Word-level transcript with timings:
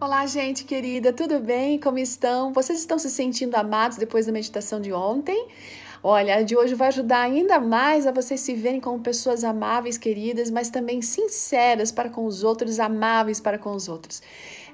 Olá, 0.00 0.24
gente 0.26 0.62
querida, 0.62 1.12
tudo 1.12 1.40
bem? 1.40 1.76
Como 1.76 1.98
estão? 1.98 2.52
Vocês 2.52 2.78
estão 2.78 3.00
se 3.00 3.10
sentindo 3.10 3.56
amados 3.56 3.98
depois 3.98 4.26
da 4.26 4.32
meditação 4.32 4.80
de 4.80 4.92
ontem? 4.92 5.48
Olha, 6.04 6.36
a 6.36 6.42
de 6.42 6.56
hoje 6.56 6.76
vai 6.76 6.86
ajudar 6.86 7.22
ainda 7.22 7.58
mais 7.58 8.06
a 8.06 8.12
vocês 8.12 8.38
se 8.38 8.54
verem 8.54 8.80
como 8.80 9.00
pessoas 9.00 9.42
amáveis, 9.42 9.98
queridas, 9.98 10.52
mas 10.52 10.70
também 10.70 11.02
sinceras 11.02 11.90
para 11.90 12.08
com 12.08 12.24
os 12.26 12.44
outros, 12.44 12.78
amáveis 12.78 13.40
para 13.40 13.58
com 13.58 13.72
os 13.72 13.88
outros. 13.88 14.22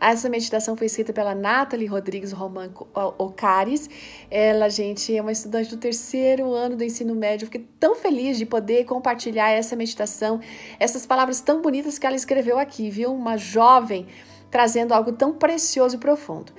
Essa 0.00 0.28
meditação 0.28 0.76
foi 0.76 0.88
escrita 0.88 1.12
pela 1.12 1.36
Nathalie 1.36 1.86
Rodrigues 1.86 2.32
Roman 2.32 2.72
Ocares. 3.16 3.88
Ela, 4.28 4.68
gente, 4.68 5.16
é 5.16 5.22
uma 5.22 5.30
estudante 5.30 5.70
do 5.70 5.76
terceiro 5.76 6.52
ano 6.52 6.74
do 6.74 6.82
ensino 6.82 7.14
médio. 7.14 7.46
Fiquei 7.46 7.64
tão 7.78 7.94
feliz 7.94 8.36
de 8.36 8.44
poder 8.44 8.86
compartilhar 8.86 9.50
essa 9.50 9.76
meditação, 9.76 10.40
essas 10.80 11.06
palavras 11.06 11.40
tão 11.40 11.62
bonitas 11.62 11.96
que 11.96 12.04
ela 12.08 12.16
escreveu 12.16 12.58
aqui, 12.58 12.90
viu? 12.90 13.14
Uma 13.14 13.36
jovem 13.36 14.08
trazendo 14.52 14.92
algo 14.92 15.10
tão 15.10 15.32
precioso 15.32 15.96
e 15.96 15.98
profundo. 15.98 16.52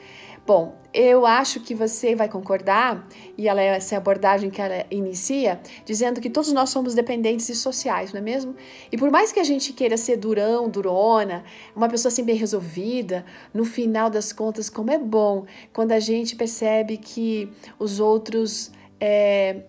Bom, 0.45 0.75
eu 0.93 1.25
acho 1.25 1.61
que 1.61 1.73
você 1.73 2.15
vai 2.15 2.27
concordar, 2.27 3.07
e 3.37 3.47
ela 3.47 3.61
é 3.61 3.67
essa 3.67 3.95
abordagem 3.95 4.49
que 4.49 4.61
ela 4.61 4.85
inicia, 4.91 5.61
dizendo 5.85 6.19
que 6.19 6.29
todos 6.29 6.51
nós 6.51 6.69
somos 6.69 6.93
dependentes 6.93 7.47
e 7.47 7.55
sociais, 7.55 8.11
não 8.11 8.19
é 8.19 8.21
mesmo? 8.21 8.53
E 8.91 8.97
por 8.97 9.09
mais 9.09 9.31
que 9.31 9.39
a 9.39 9.43
gente 9.43 9.71
queira 9.71 9.95
ser 9.95 10.17
durão, 10.17 10.67
durona, 10.67 11.45
uma 11.73 11.87
pessoa 11.87 12.11
assim 12.11 12.25
bem 12.25 12.35
resolvida, 12.35 13.23
no 13.53 13.63
final 13.63 14.09
das 14.09 14.33
contas, 14.33 14.69
como 14.69 14.91
é 14.91 14.97
bom 14.97 15.45
quando 15.71 15.93
a 15.93 15.99
gente 15.99 16.35
percebe 16.35 16.97
que 16.97 17.49
os 17.79 18.01
outros. 18.01 18.69
É, 18.99 19.63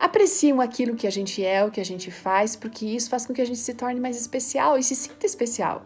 apreciam 0.00 0.60
aquilo 0.62 0.96
que 0.96 1.06
a 1.06 1.10
gente 1.10 1.44
é, 1.44 1.62
o 1.62 1.70
que 1.70 1.80
a 1.80 1.84
gente 1.84 2.10
faz, 2.10 2.56
porque 2.56 2.86
isso 2.86 3.10
faz 3.10 3.26
com 3.26 3.34
que 3.34 3.42
a 3.42 3.44
gente 3.44 3.58
se 3.58 3.74
torne 3.74 4.00
mais 4.00 4.18
especial 4.18 4.78
e 4.78 4.82
se 4.82 4.96
sinta 4.96 5.26
especial. 5.26 5.84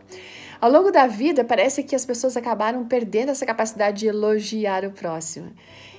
Ao 0.60 0.70
longo 0.70 0.92
da 0.92 1.08
vida, 1.08 1.44
parece 1.44 1.82
que 1.82 1.96
as 1.96 2.06
pessoas 2.06 2.36
acabaram 2.36 2.86
perdendo 2.86 3.30
essa 3.30 3.44
capacidade 3.44 3.98
de 3.98 4.06
elogiar 4.06 4.84
o 4.84 4.92
próximo. 4.92 5.52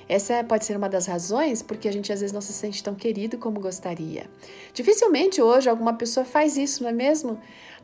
Essa 0.08 0.42
pode 0.44 0.64
ser 0.64 0.76
uma 0.76 0.88
das 0.88 1.06
razões 1.06 1.62
porque 1.62 1.88
a 1.88 1.92
gente 1.92 2.12
às 2.12 2.20
vezes 2.20 2.32
não 2.32 2.40
se 2.40 2.52
sente 2.52 2.82
tão 2.82 2.94
querido 2.94 3.38
como 3.38 3.60
gostaria. 3.60 4.30
Dificilmente 4.72 5.42
hoje 5.42 5.68
alguma 5.68 5.94
pessoa 5.94 6.24
faz 6.24 6.56
isso, 6.56 6.82
não 6.82 6.90
é 6.90 6.92
mesmo? 6.92 7.38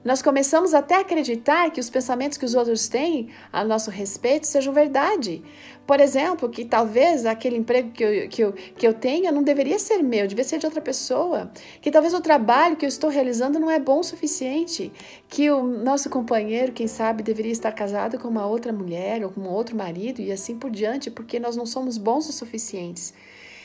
Nós 0.05 0.21
começamos 0.21 0.75
até 0.75 0.97
a 0.97 1.01
acreditar 1.01 1.71
que 1.71 1.79
os 1.79 1.89
pensamentos 1.89 2.37
que 2.37 2.45
os 2.45 2.55
outros 2.55 2.89
têm 2.89 3.29
a 3.53 3.63
nosso 3.65 3.91
respeito 3.91 4.47
sejam 4.47 4.73
verdade. 4.73 5.43
Por 5.87 6.01
exemplo, 6.01 6.49
que 6.49 6.65
talvez 6.65 7.25
aquele 7.25 7.57
emprego 7.57 7.91
que 7.93 8.03
eu, 8.03 8.29
que, 8.29 8.43
eu, 8.43 8.53
que 8.53 8.87
eu 8.87 8.95
tenha 8.95 9.31
não 9.31 9.43
deveria 9.43 9.79
ser 9.79 10.03
meu, 10.03 10.27
devia 10.27 10.45
ser 10.45 10.59
de 10.59 10.67
outra 10.67 10.81
pessoa. 10.81 11.53
Que 11.81 11.91
talvez 11.91 12.15
o 12.15 12.21
trabalho 12.21 12.77
que 12.77 12.85
eu 12.85 12.89
estou 12.89 13.11
realizando 13.11 13.61
não 13.61 13.71
é 13.71 13.79
bom 13.79 14.01
o 14.01 14.05
suficiente. 14.05 14.93
Que 15.29 15.51
o 15.51 15.63
nosso 15.63 16.11
companheiro, 16.11 16.73
quem 16.73 16.89
sabe, 16.89 17.23
deveria 17.23 17.53
estar 17.53 17.73
casado 17.73 18.19
com 18.19 18.27
uma 18.27 18.47
outra 18.47 18.73
mulher 18.73 19.25
ou 19.25 19.31
com 19.31 19.41
um 19.41 19.49
outro 19.49 19.77
marido 19.77 20.21
e 20.21 20.33
assim 20.33 20.57
por 20.57 20.71
diante, 20.71 21.11
porque 21.11 21.39
nós 21.39 21.57
não 21.57 21.67
somos 21.67 21.97
bons 21.97 22.29
o 22.29 22.33
suficientes. 22.33 23.15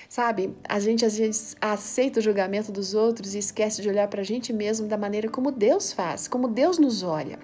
Sabe, 0.09 0.55
a 0.67 0.79
gente 0.79 1.05
às 1.05 1.17
vezes 1.17 1.55
aceita 1.59 2.19
o 2.19 2.23
julgamento 2.23 2.71
dos 2.71 2.93
outros 2.93 3.35
e 3.35 3.39
esquece 3.39 3.81
de 3.81 3.89
olhar 3.89 4.07
para 4.07 4.21
a 4.21 4.23
gente 4.23 4.53
mesmo 4.53 4.87
da 4.87 4.97
maneira 4.97 5.29
como 5.29 5.51
Deus 5.51 5.91
faz, 5.91 6.27
como 6.27 6.47
Deus 6.47 6.77
nos 6.77 7.03
olha. 7.03 7.37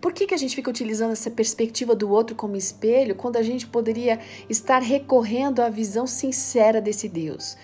Por 0.00 0.12
que, 0.12 0.26
que 0.26 0.34
a 0.34 0.38
gente 0.38 0.54
fica 0.54 0.70
utilizando 0.70 1.12
essa 1.12 1.30
perspectiva 1.30 1.94
do 1.94 2.10
outro 2.10 2.36
como 2.36 2.56
espelho 2.56 3.14
quando 3.14 3.36
a 3.36 3.42
gente 3.42 3.66
poderia 3.66 4.18
estar 4.48 4.80
recorrendo 4.80 5.60
à 5.60 5.68
visão 5.68 6.06
sincera 6.06 6.80
desse 6.80 7.08
Deus? 7.08 7.56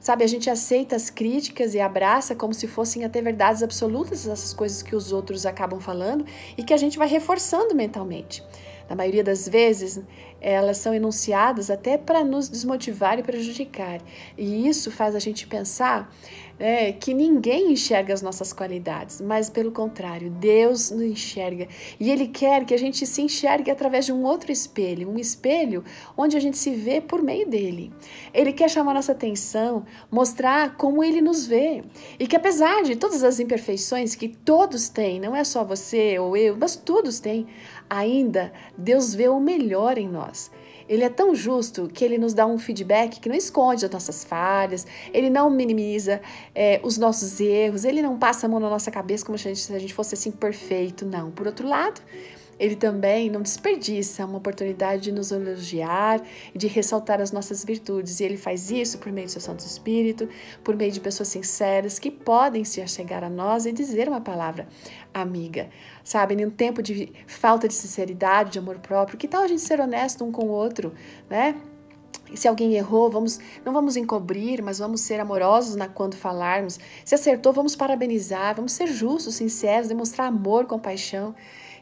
Sabe, 0.00 0.22
a 0.22 0.28
gente 0.28 0.48
aceita 0.48 0.94
as 0.94 1.10
críticas 1.10 1.74
e 1.74 1.80
abraça 1.80 2.34
como 2.34 2.54
se 2.54 2.68
fossem 2.68 3.04
até 3.04 3.20
verdades 3.20 3.62
absolutas 3.62 4.28
essas 4.28 4.54
coisas 4.54 4.80
que 4.80 4.94
os 4.94 5.12
outros 5.12 5.44
acabam 5.44 5.80
falando 5.80 6.24
e 6.56 6.62
que 6.62 6.72
a 6.72 6.76
gente 6.76 6.96
vai 6.96 7.08
reforçando 7.08 7.74
mentalmente. 7.74 8.44
Na 8.88 8.96
maioria 8.96 9.22
das 9.22 9.48
vezes, 9.48 10.00
elas 10.40 10.78
são 10.78 10.94
enunciadas 10.94 11.70
até 11.70 11.98
para 11.98 12.24
nos 12.24 12.48
desmotivar 12.48 13.18
e 13.18 13.22
prejudicar. 13.22 14.00
E 14.36 14.66
isso 14.66 14.90
faz 14.90 15.14
a 15.14 15.18
gente 15.18 15.46
pensar 15.46 16.10
é, 16.58 16.92
que 16.92 17.14
ninguém 17.14 17.72
enxerga 17.72 18.12
as 18.12 18.22
nossas 18.22 18.52
qualidades, 18.52 19.20
mas 19.20 19.48
pelo 19.48 19.70
contrário, 19.70 20.30
Deus 20.30 20.90
nos 20.90 21.02
enxerga. 21.02 21.68
E 21.98 22.10
Ele 22.10 22.28
quer 22.28 22.64
que 22.64 22.74
a 22.74 22.78
gente 22.78 23.06
se 23.06 23.22
enxergue 23.22 23.70
através 23.70 24.06
de 24.06 24.12
um 24.12 24.24
outro 24.24 24.50
espelho, 24.50 25.08
um 25.08 25.18
espelho 25.18 25.84
onde 26.16 26.36
a 26.36 26.40
gente 26.40 26.58
se 26.58 26.70
vê 26.70 27.00
por 27.00 27.22
meio 27.22 27.48
dele. 27.48 27.92
Ele 28.34 28.52
quer 28.52 28.68
chamar 28.68 28.94
nossa 28.94 29.12
atenção, 29.12 29.84
mostrar 30.10 30.76
como 30.76 31.04
Ele 31.04 31.20
nos 31.20 31.46
vê. 31.46 31.84
E 32.18 32.26
que 32.26 32.36
apesar 32.36 32.82
de 32.82 32.96
todas 32.96 33.22
as 33.22 33.38
imperfeições 33.38 34.14
que 34.14 34.28
todos 34.28 34.88
têm, 34.88 35.20
não 35.20 35.36
é 35.36 35.44
só 35.44 35.64
você 35.64 36.18
ou 36.18 36.36
eu, 36.36 36.56
mas 36.56 36.76
todos 36.76 37.20
têm, 37.20 37.46
ainda 37.88 38.52
Deus 38.76 39.14
vê 39.14 39.28
o 39.28 39.40
melhor 39.40 39.98
em 39.98 40.08
nós. 40.08 40.50
Ele 40.88 41.04
é 41.04 41.08
tão 41.08 41.34
justo 41.34 41.88
que 41.92 42.04
ele 42.04 42.18
nos 42.18 42.32
dá 42.32 42.46
um 42.46 42.58
feedback 42.58 43.20
que 43.20 43.28
não 43.28 43.36
esconde 43.36 43.84
as 43.84 43.90
nossas 43.90 44.24
falhas, 44.24 44.86
ele 45.12 45.28
não 45.28 45.50
minimiza 45.50 46.20
é, 46.54 46.80
os 46.82 46.96
nossos 46.96 47.40
erros, 47.40 47.84
ele 47.84 48.00
não 48.00 48.18
passa 48.18 48.46
a 48.46 48.48
mão 48.48 48.58
na 48.58 48.70
nossa 48.70 48.90
cabeça 48.90 49.24
como 49.24 49.36
se 49.36 49.48
a 49.48 49.50
gente, 49.50 49.60
se 49.60 49.74
a 49.74 49.78
gente 49.78 49.94
fosse 49.94 50.14
assim 50.14 50.30
perfeito, 50.30 51.04
não. 51.04 51.30
Por 51.30 51.46
outro 51.46 51.68
lado, 51.68 52.00
ele 52.58 52.74
também 52.74 53.30
não 53.30 53.40
desperdiça 53.40 54.24
uma 54.24 54.38
oportunidade 54.38 55.02
de 55.02 55.12
nos 55.12 55.30
elogiar 55.30 56.20
e 56.54 56.58
de 56.58 56.66
ressaltar 56.66 57.20
as 57.20 57.30
nossas 57.30 57.64
virtudes. 57.64 58.18
E 58.18 58.24
ele 58.24 58.36
faz 58.36 58.70
isso 58.70 58.98
por 58.98 59.12
meio 59.12 59.26
do 59.26 59.30
seu 59.30 59.40
Santo 59.40 59.60
Espírito, 59.60 60.28
por 60.64 60.74
meio 60.76 60.90
de 60.90 61.00
pessoas 61.00 61.28
sinceras 61.28 61.98
que 61.98 62.10
podem 62.10 62.64
se 62.64 62.80
achegar 62.80 63.22
a 63.22 63.30
nós 63.30 63.64
e 63.64 63.72
dizer 63.72 64.08
uma 64.08 64.20
palavra 64.20 64.66
amiga. 65.14 65.68
Sabe, 66.02 66.34
em 66.34 66.44
um 66.44 66.50
tempo 66.50 66.82
de 66.82 67.12
falta 67.26 67.68
de 67.68 67.74
sinceridade, 67.74 68.52
de 68.52 68.58
amor 68.58 68.78
próprio, 68.78 69.18
que 69.18 69.28
tal 69.28 69.42
a 69.42 69.48
gente 69.48 69.62
ser 69.62 69.80
honesto 69.80 70.24
um 70.24 70.32
com 70.32 70.46
o 70.46 70.50
outro, 70.50 70.92
né? 71.28 71.54
E 72.30 72.36
se 72.36 72.46
alguém 72.46 72.74
errou, 72.74 73.10
vamos, 73.10 73.38
não 73.64 73.72
vamos 73.72 73.96
encobrir, 73.96 74.62
mas 74.62 74.78
vamos 74.78 75.00
ser 75.00 75.18
amorosos 75.18 75.76
na 75.76 75.88
quando 75.88 76.14
falarmos. 76.14 76.78
Se 77.04 77.14
acertou, 77.14 77.52
vamos 77.52 77.74
parabenizar, 77.74 78.54
vamos 78.54 78.72
ser 78.72 78.86
justos, 78.86 79.36
sinceros, 79.36 79.88
demonstrar 79.88 80.28
amor, 80.28 80.66
compaixão. 80.66 81.34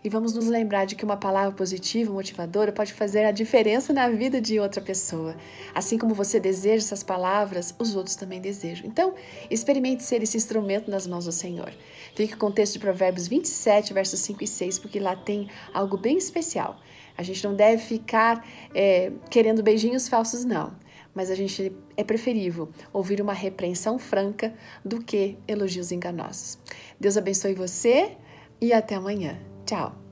E 0.04 0.08
vamos 0.08 0.32
nos 0.32 0.46
lembrar 0.46 0.84
de 0.84 0.94
que 0.94 1.04
uma 1.04 1.16
palavra 1.16 1.52
positiva, 1.52 2.12
motivadora, 2.12 2.72
pode 2.72 2.92
fazer 2.92 3.24
a 3.24 3.30
diferença 3.30 3.92
na 3.92 4.08
vida 4.08 4.40
de 4.40 4.58
outra 4.60 4.80
pessoa. 4.80 5.36
Assim 5.74 5.98
como 5.98 6.14
você 6.14 6.38
deseja 6.38 6.84
essas 6.84 7.02
palavras, 7.02 7.74
os 7.78 7.96
outros 7.96 8.16
também 8.16 8.40
desejam. 8.40 8.86
Então, 8.86 9.14
experimente 9.50 10.02
ser 10.02 10.22
esse 10.22 10.36
instrumento 10.36 10.90
nas 10.90 11.06
mãos 11.06 11.24
do 11.24 11.32
Senhor. 11.32 11.72
Fique 12.14 12.36
com 12.36 12.46
o 12.46 12.52
texto 12.52 12.74
de 12.74 12.78
Provérbios 12.78 13.28
27, 13.28 13.92
versos 13.92 14.20
5 14.20 14.44
e 14.44 14.46
6, 14.46 14.78
porque 14.78 15.00
lá 15.00 15.16
tem 15.16 15.48
algo 15.72 15.96
bem 15.96 16.16
especial. 16.16 16.80
A 17.16 17.22
gente 17.22 17.42
não 17.44 17.54
deve 17.54 17.82
ficar 17.82 18.46
é, 18.74 19.10
querendo 19.30 19.62
beijinhos 19.62 20.08
falsos, 20.08 20.44
não. 20.44 20.74
Mas 21.14 21.30
a 21.30 21.34
gente 21.34 21.72
é 21.96 22.04
preferível 22.04 22.68
ouvir 22.92 23.22
uma 23.22 23.32
repreensão 23.32 23.98
franca 23.98 24.52
do 24.84 25.02
que 25.02 25.38
elogios 25.48 25.90
enganosos. 25.90 26.58
Deus 27.00 27.16
abençoe 27.16 27.54
você 27.54 28.12
e 28.60 28.72
até 28.72 28.94
amanhã. 28.94 29.55
Chao. 29.66 30.05